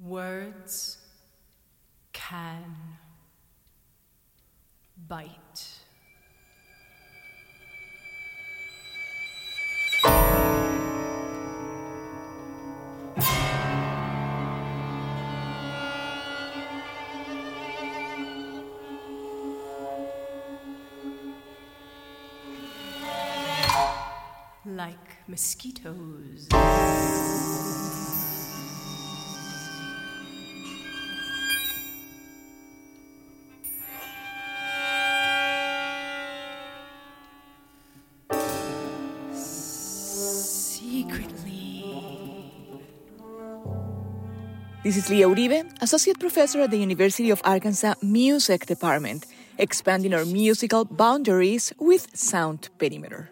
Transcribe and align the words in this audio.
Words 0.00 0.98
can 2.12 2.76
bite. 5.08 5.34
Like 24.64 25.26
mosquitoes. 25.26 26.48
This 44.88 44.96
is 44.96 45.10
Lia 45.10 45.28
Uribe, 45.28 45.82
Associate 45.82 46.18
Professor 46.18 46.62
at 46.62 46.70
the 46.70 46.78
University 46.78 47.28
of 47.28 47.42
Arkansas 47.44 47.92
Music 48.00 48.64
Department, 48.64 49.26
expanding 49.58 50.14
our 50.14 50.24
musical 50.24 50.86
boundaries 50.86 51.74
with 51.78 52.06
Sound 52.16 52.70
Perimeter. 52.78 53.28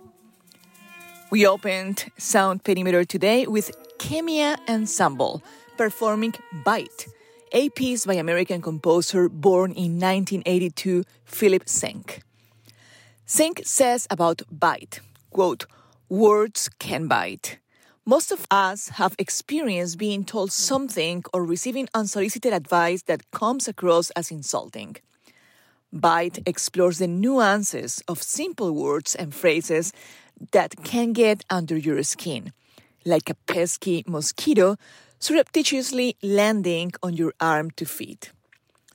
We 1.31 1.47
opened 1.47 2.13
Sound 2.19 2.63
Perimeter 2.63 3.07
today 3.07 3.47
with 3.47 3.71
Khemia 3.97 4.59
Ensemble 4.69 5.43
performing 5.79 6.35
Bite, 6.63 7.07
a 7.53 7.71
piece 7.71 8.05
by 8.05 8.17
American 8.17 8.61
composer 8.61 9.31
born 9.31 9.71
in 9.71 9.99
1982, 9.99 11.05
Phillip 11.25 11.67
Sink. 11.67 12.21
Sink 13.25 13.63
says 13.65 14.07
about 14.11 14.43
bite, 14.51 15.01
quote, 15.31 15.65
words 16.11 16.69
can 16.79 17.09
bite. 17.09 17.57
Most 18.09 18.31
of 18.31 18.47
us 18.53 18.91
have 19.01 19.17
experienced 19.19 19.99
being 19.99 20.25
told 20.25 20.53
something 20.53 21.25
or 21.35 21.45
receiving 21.45 21.89
unsolicited 21.93 22.53
advice 22.53 23.03
that 23.03 23.29
comes 23.33 23.67
across 23.67 24.11
as 24.11 24.31
insulting. 24.31 24.95
Bite 25.93 26.39
explores 26.47 26.99
the 26.99 27.09
nuances 27.09 28.01
of 28.07 28.23
simple 28.23 28.71
words 28.71 29.17
and 29.17 29.35
phrases 29.35 29.93
that 30.53 30.85
can 30.85 31.15
get 31.15 31.43
under 31.51 31.77
your 31.77 32.01
skin, 32.05 32.53
like 33.05 33.29
a 33.29 33.35
pesky 33.35 34.05
mosquito 34.07 34.77
surreptitiously 35.19 36.17
landing 36.23 36.93
on 37.03 37.15
your 37.15 37.33
arm 37.41 37.73
to 37.73 37.85
feed. 37.85 38.29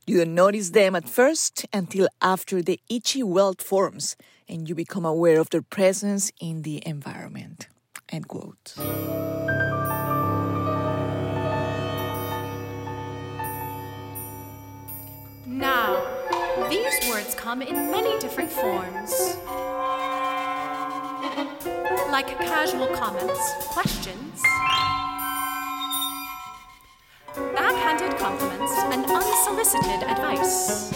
You 0.07 0.19
don't 0.19 0.35
notice 0.35 0.69
them 0.69 0.95
at 0.95 1.09
first 1.09 1.65
until 1.73 2.07
after 2.21 2.61
the 2.61 2.79
itchy 2.87 3.23
welt 3.23 3.61
forms 3.61 4.15
and 4.47 4.69
you 4.69 4.73
become 4.73 5.03
aware 5.03 5.41
of 5.41 5.49
their 5.49 5.61
presence 5.61 6.31
in 6.39 6.61
the 6.61 6.81
environment. 6.87 7.67
End 8.11 8.27
quote. 8.27 8.73
Now, 15.45 16.03
these 16.69 17.09
words 17.09 17.33
come 17.35 17.61
in 17.61 17.89
many 17.89 18.19
different 18.19 18.51
forms. 18.51 19.37
Like 22.11 22.37
casual 22.39 22.87
comments, 22.87 23.39
questions, 23.69 24.41
backhanded 27.33 28.17
compliments, 28.19 28.73
and 28.91 29.05
unsolicited 29.05 30.03
advice. 30.09 30.91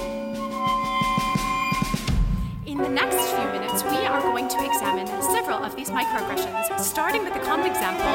These 5.75 5.89
microaggressions, 5.89 6.79
starting 6.79 7.23
with 7.23 7.33
the 7.33 7.39
common 7.39 7.67
example 7.69 8.05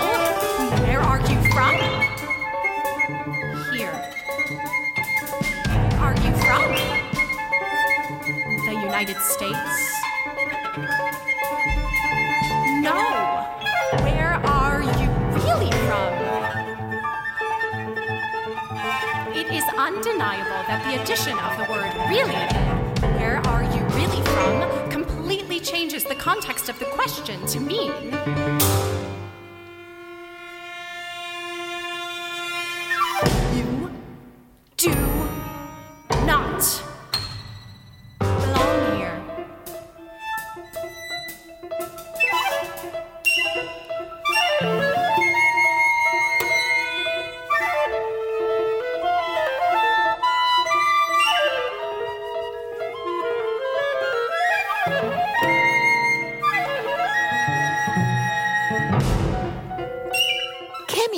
Where 0.87 1.01
are 1.01 1.21
you 1.21 1.39
from? 1.53 1.75
Here. 3.75 3.93
Are 6.01 6.15
you 6.25 6.33
from? 6.41 6.73
The 8.65 8.73
United 8.73 9.17
States? 9.19 9.93
No. 12.83 13.47
Where 14.05 14.41
are 14.47 14.83
you 14.83 15.11
really 15.37 15.71
from? 15.85 16.11
It 19.37 19.53
is 19.53 19.65
undeniable 19.77 20.63
that 20.67 20.83
the 20.89 21.03
addition 21.03 21.39
of 21.39 21.57
the 21.59 21.71
word 21.71 21.93
really, 22.09 22.41
where 23.19 23.39
are 23.47 23.65
you 23.65 23.83
really 23.97 24.23
from, 24.23 24.90
context 26.35 26.69
of 26.69 26.79
the 26.79 26.85
question 26.85 27.45
to 27.45 27.59
mean. 27.59 28.90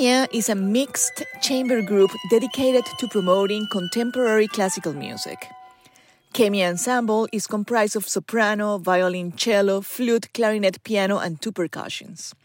Khemia 0.03 0.27
is 0.33 0.49
a 0.49 0.55
mixed 0.55 1.23
chamber 1.41 1.81
group 1.81 2.11
dedicated 2.29 2.83
to 2.99 3.07
promoting 3.07 3.65
contemporary 3.71 4.49
classical 4.49 4.91
music. 4.91 5.47
Khemia 6.33 6.71
Ensemble 6.71 7.29
is 7.31 7.47
comprised 7.47 7.95
of 7.95 8.05
soprano, 8.05 8.79
violin, 8.79 9.31
cello, 9.31 9.79
flute, 9.79 10.27
clarinet, 10.33 10.83
piano, 10.83 11.19
and 11.19 11.41
two 11.41 11.53
percussions. 11.53 12.35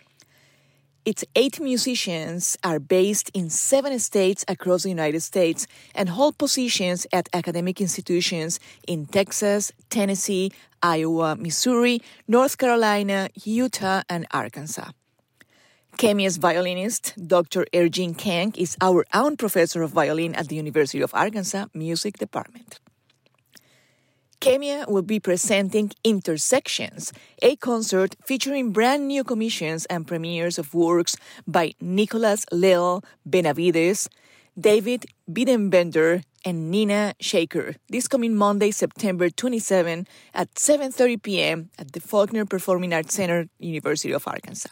Its 1.05 1.25
eight 1.35 1.59
musicians 1.59 2.57
are 2.63 2.79
based 2.79 3.29
in 3.35 3.51
seven 3.51 3.99
states 3.99 4.45
across 4.47 4.85
the 4.85 4.91
United 4.91 5.21
States 5.21 5.67
and 5.97 6.11
hold 6.11 6.39
positions 6.39 7.09
at 7.13 7.29
academic 7.33 7.81
institutions 7.81 8.61
in 8.87 9.07
Texas, 9.07 9.73
Tennessee, 9.91 10.53
Iowa, 10.81 11.35
Missouri, 11.35 12.03
North 12.29 12.57
Carolina, 12.57 13.31
Utah, 13.43 14.03
and 14.09 14.29
Arkansas. 14.31 14.93
Khemia's 15.99 16.37
violinist, 16.37 17.13
Dr. 17.27 17.67
Er-Gene 17.75 18.15
Kahng, 18.15 18.57
is 18.57 18.77
our 18.81 19.05
own 19.13 19.37
professor 19.37 19.83
of 19.83 19.91
violin 19.91 20.33
at 20.37 20.47
the 20.47 20.55
University 20.55 21.01
of 21.01 21.13
Arkansas 21.13 21.67
Music 21.75 22.19
Department. 22.19 22.79
Khemia 24.41 24.89
will 24.89 25.03
be 25.03 25.19
presenting 25.19 25.91
Intersections, 26.05 27.13
a 27.43 27.57
concert 27.57 28.15
featuring 28.25 28.71
brand 28.71 29.09
new 29.09 29.25
commissions 29.25 29.87
and 29.87 30.07
premieres 30.07 30.57
of 30.57 30.73
works 30.73 31.17
by 31.49 31.75
Nicolas 31.81 32.47
Lell 32.53 33.03
Benavides, 33.29 34.09
David 34.57 35.07
Biedenbender, 35.29 36.23
and 36.45 36.71
Nina 36.71 37.15
Shekhar 37.21 37.75
this 37.89 38.07
coming 38.07 38.37
Monday, 38.37 38.71
September 38.71 39.31
27 39.31 40.07
at 40.33 40.55
7:30 40.55 41.21
p.m. 41.21 41.71
at 41.77 41.91
the 41.91 41.99
Faulkner 41.99 42.47
Performing 42.47 42.95
Arts 42.95 43.15
Center, 43.15 43.49
University 43.59 44.13
of 44.13 44.23
Arkansas. 44.29 44.71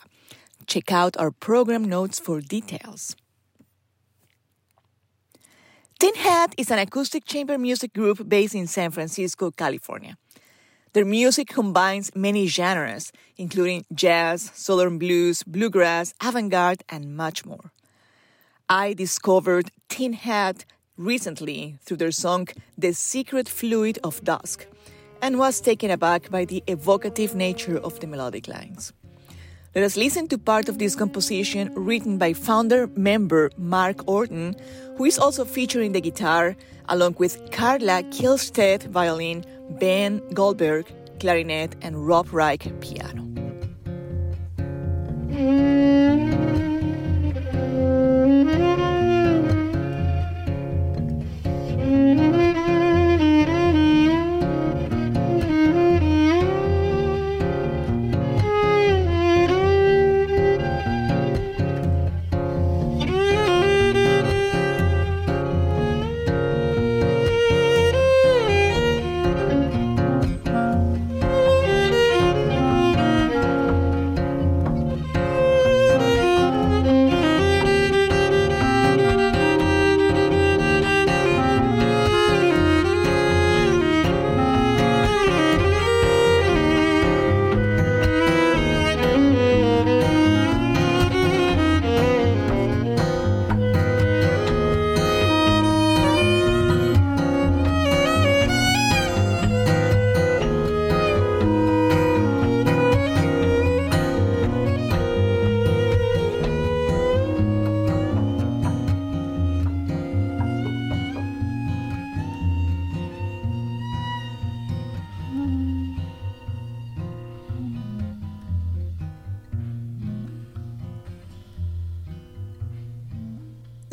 Check 0.67 0.93
out 0.93 1.17
our 1.17 1.31
program 1.31 1.85
notes 1.85 2.19
for 2.19 2.41
details. 2.41 3.17
Tin 5.99 6.15
Hat 6.17 6.55
is 6.59 6.71
an 6.71 6.79
acoustic 6.79 7.25
chamber 7.25 7.57
music 7.57 7.95
group 7.95 8.29
based 8.29 8.55
in 8.55 8.67
San 8.67 8.91
Francisco, 8.91 9.51
California. 9.51 10.17
Their 10.93 11.05
music 11.05 11.49
combines 11.49 12.11
many 12.15 12.47
genres, 12.47 13.13
including 13.37 13.85
jazz, 13.95 14.51
southern 14.55 14.99
blues, 14.99 15.43
bluegrass, 15.43 16.15
avant 16.23 16.51
garde, 16.51 16.83
and 16.89 17.17
much 17.17 17.45
more. 17.45 17.71
I 18.69 18.95
discovered 18.95 19.71
Tin 19.89 20.15
Hat 20.15 20.65
recently 20.97 21.79
through 21.83 21.99
their 21.99 22.13
song 22.13 22.49
The 22.77 22.93
Secret 22.93 23.49
Fluid 23.49 23.99
of 24.03 24.25
Dusk 24.25 24.67
and 25.23 25.39
was 25.39 25.61
taken 25.61 25.91
aback 25.91 26.31
by 26.31 26.45
the 26.45 26.63
evocative 26.67 27.35
nature 27.35 27.79
of 27.79 28.01
the 28.01 28.07
melodic 28.07 28.49
lines. 28.49 28.93
Let 29.77 29.85
us 29.85 29.99
listen 29.99 30.27
to 30.29 30.39
part 30.39 30.71
of 30.71 30.79
this 30.79 30.97
composition 30.97 31.71
written 31.75 32.17
by 32.17 32.33
founder 32.33 32.87
member 32.97 33.51
Mark 33.59 34.09
Orton, 34.09 34.57
who 34.97 35.05
is 35.05 35.19
also 35.19 35.45
featuring 35.45 35.93
the 35.93 36.01
guitar, 36.01 36.57
along 36.89 37.17
with 37.19 37.51
Carla 37.53 38.03
Kihlstedt 38.05 38.87
violin, 38.87 39.45
Ben 39.79 40.23
Goldberg 40.33 40.87
clarinet, 41.21 41.77
and 41.83 42.07
Rob 42.07 42.33
Reich 42.33 42.73
piano. 42.81 43.23
Mm. 45.29 46.06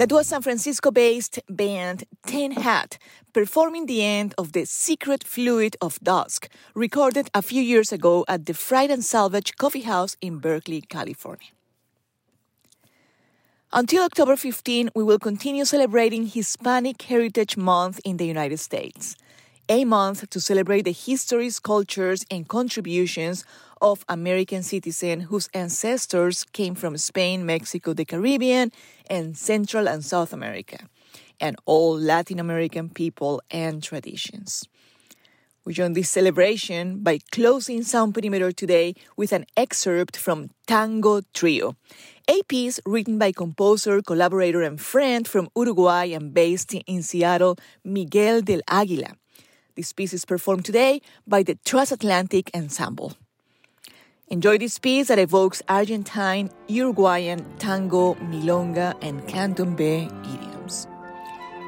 That 0.03 0.11
was 0.11 0.27
San 0.27 0.41
Francisco 0.41 0.91
based 0.91 1.39
band 1.49 2.03
Tin 2.25 2.51
Hat 2.51 2.97
performing 3.31 3.85
the 3.85 4.03
end 4.03 4.35
of 4.37 4.51
The 4.51 4.65
Secret 4.65 5.23
Fluid 5.23 5.77
of 5.79 5.97
Dusk, 6.01 6.49
recorded 6.75 7.29
a 7.33 7.41
few 7.41 7.61
years 7.61 7.93
ago 7.93 8.25
at 8.27 8.45
the 8.45 8.53
Freight 8.53 8.91
and 8.91 9.01
Salvage 9.01 9.55
Coffee 9.55 9.83
House 9.83 10.17
in 10.19 10.39
Berkeley, 10.39 10.81
California. 10.81 11.51
Until 13.71 14.03
October 14.03 14.35
15, 14.35 14.89
we 14.93 15.05
will 15.05 15.19
continue 15.19 15.63
celebrating 15.63 16.27
Hispanic 16.27 17.01
Heritage 17.03 17.55
Month 17.55 18.01
in 18.03 18.17
the 18.17 18.27
United 18.27 18.59
States, 18.59 19.15
a 19.69 19.85
month 19.85 20.29
to 20.31 20.41
celebrate 20.41 20.81
the 20.81 20.91
histories, 20.91 21.59
cultures, 21.59 22.25
and 22.29 22.49
contributions 22.49 23.45
of 23.83 24.05
American 24.07 24.63
citizens 24.63 25.25
whose 25.25 25.49
ancestors 25.53 26.45
came 26.53 26.73
from 26.73 26.97
Spain, 26.97 27.45
Mexico, 27.45 27.93
the 27.93 28.05
Caribbean, 28.05 28.71
and 29.09 29.37
Central 29.37 29.89
and 29.89 30.03
South 30.03 30.31
America, 30.31 30.77
and 31.39 31.57
all 31.65 31.99
Latin 31.99 32.39
American 32.39 32.89
people 32.89 33.41
and 33.51 33.83
traditions. 33.83 34.63
We 35.65 35.73
join 35.73 35.93
this 35.93 36.09
celebration 36.09 37.03
by 37.03 37.19
closing 37.31 37.83
Sound 37.83 38.13
Perimeter 38.13 38.53
today 38.53 38.95
with 39.17 39.33
an 39.33 39.45
excerpt 39.57 40.15
from 40.15 40.49
Tango 40.65 41.21
Trio, 41.33 41.75
a 42.29 42.41
piece 42.43 42.79
written 42.85 43.17
by 43.17 43.33
composer, 43.33 44.01
collaborator, 44.01 44.61
and 44.61 44.79
friend 44.79 45.27
from 45.27 45.49
Uruguay 45.57 46.05
and 46.05 46.33
based 46.33 46.73
in 46.73 47.03
Seattle, 47.03 47.57
Miguel 47.83 48.41
del 48.41 48.61
Aguila. 48.69 49.15
This 49.75 49.91
piece 49.91 50.13
is 50.13 50.23
performed 50.23 50.63
today 50.63 51.01
by 51.27 51.43
the 51.43 51.55
Transatlantic 51.65 52.49
Ensemble. 52.53 53.13
Enjoy 54.33 54.57
this 54.57 54.79
piece 54.79 55.09
that 55.09 55.19
evokes 55.19 55.61
Argentine, 55.69 56.49
Uruguayan, 56.67 57.45
tango, 57.59 58.15
milonga, 58.15 58.97
and 58.99 59.21
candombe 59.27 60.09
idioms. 60.25 60.87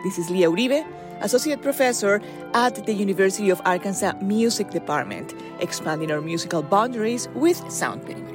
This 0.03 0.17
is 0.17 0.31
Lia 0.31 0.49
Uribe, 0.49 0.83
Associate 1.21 1.61
Professor 1.61 2.19
at 2.55 2.83
the 2.87 2.91
University 2.91 3.51
of 3.51 3.61
Arkansas 3.65 4.13
Music 4.19 4.71
Department, 4.71 5.35
expanding 5.59 6.09
our 6.09 6.21
musical 6.21 6.63
boundaries 6.63 7.29
with 7.35 7.61
Sound 7.71 8.01
Perimeter. 8.01 8.34